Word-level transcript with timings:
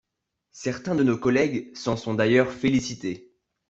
Certains 0.55 0.95
de 0.95 1.03
nos 1.03 1.15
collègues 1.19 1.77
s’en 1.77 1.95
sont 1.95 2.15
d’ailleurs 2.15 2.51
félicités. 2.51 3.31